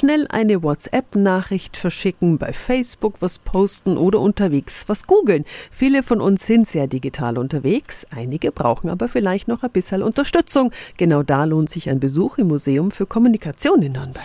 [0.00, 5.44] schnell eine WhatsApp-Nachricht verschicken, bei Facebook was posten oder unterwegs was googeln.
[5.70, 10.72] Viele von uns sind sehr digital unterwegs, einige brauchen aber vielleicht noch ein bisschen Unterstützung.
[10.96, 14.24] Genau da lohnt sich ein Besuch im Museum für Kommunikation in Nürnberg.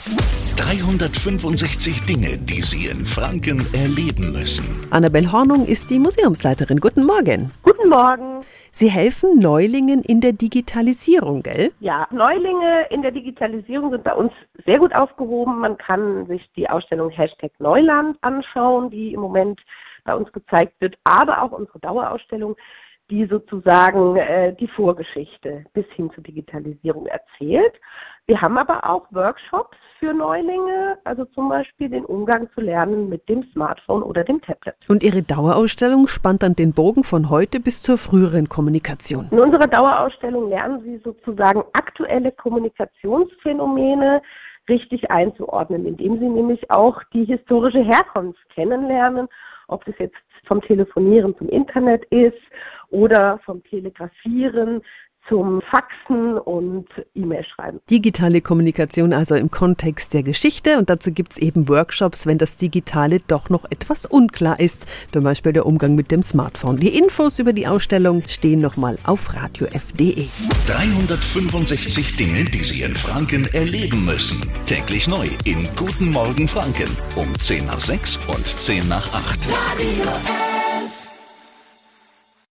[0.57, 4.87] 365 Dinge, die Sie in Franken erleben müssen.
[4.89, 6.79] Annabel Hornung ist die Museumsleiterin.
[6.79, 7.51] Guten Morgen.
[7.63, 8.45] Guten Morgen.
[8.71, 11.73] Sie helfen Neulingen in der Digitalisierung, gell?
[11.81, 14.31] Ja, Neulinge in der Digitalisierung sind bei uns
[14.65, 15.59] sehr gut aufgehoben.
[15.59, 19.61] Man kann sich die Ausstellung Hashtag Neuland anschauen, die im Moment
[20.05, 22.55] bei uns gezeigt wird, aber auch unsere Dauerausstellung
[23.09, 27.79] die sozusagen äh, die Vorgeschichte bis hin zur Digitalisierung erzählt.
[28.27, 33.29] Wir haben aber auch Workshops für Neulinge, also zum Beispiel den Umgang zu lernen mit
[33.29, 34.75] dem Smartphone oder dem Tablet.
[34.87, 39.27] Und Ihre Dauerausstellung spannt dann den Bogen von heute bis zur früheren Kommunikation.
[39.29, 44.23] In unserer Dauerausstellung lernen Sie sozusagen aktuelle Kommunikationsphänomene
[44.67, 49.27] richtig einzuordnen, indem Sie nämlich auch die historische Herkunft kennenlernen
[49.67, 52.41] ob das jetzt vom Telefonieren zum Internet ist
[52.89, 54.81] oder vom Telegrafieren
[55.27, 57.79] zum Faxen und E-Mail schreiben.
[57.89, 62.57] Digitale Kommunikation also im Kontext der Geschichte und dazu gibt es eben Workshops, wenn das
[62.57, 66.77] Digitale doch noch etwas unklar ist, zum Beispiel der Umgang mit dem Smartphone.
[66.77, 70.27] Die Infos über die Ausstellung stehen nochmal auf radiof.de.
[70.67, 74.41] 365 Dinge, die Sie in Franken erleben müssen.
[74.65, 79.39] Täglich neu in Guten Morgen Franken um 10 nach 6 und 10 nach 8.
[79.47, 80.64] Radio F.